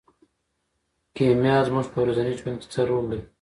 [1.15, 3.23] کیمیا زموږ په ورځني ژوند کې څه رول لري.